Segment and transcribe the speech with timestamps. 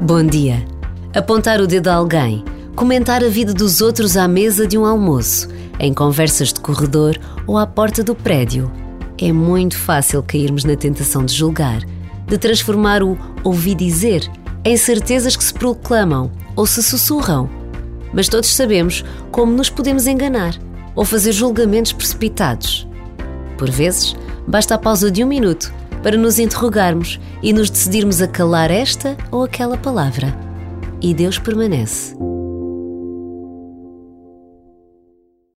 [0.00, 0.62] Bom dia.
[1.14, 2.44] Apontar o dedo a alguém,
[2.76, 5.48] comentar a vida dos outros à mesa de um almoço,
[5.80, 7.16] em conversas de corredor
[7.46, 8.70] ou à porta do prédio.
[9.18, 11.80] É muito fácil cairmos na tentação de julgar,
[12.26, 14.30] de transformar o ouvi dizer
[14.66, 17.48] em certezas que se proclamam ou se sussurram.
[18.12, 20.54] Mas todos sabemos como nos podemos enganar
[20.94, 22.86] ou fazer julgamentos precipitados.
[23.56, 24.14] Por vezes,
[24.46, 25.72] basta a pausa de um minuto
[26.06, 30.32] para nos interrogarmos e nos decidirmos a calar esta ou aquela palavra.
[31.02, 32.14] E Deus permanece